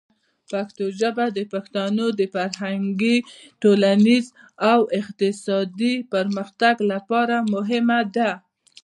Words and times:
پښتو 0.51 0.85
ژبه 0.99 1.25
د 1.37 1.39
پښتنو 1.53 2.05
د 2.19 2.21
فرهنګي، 2.33 3.17
ټولنیز 3.61 4.25
او 4.71 4.79
اقتصادي 4.99 5.95
پرمختګ 6.13 6.75
لپاره 6.91 7.35
مهمه 7.53 7.99
ده. 8.15 8.31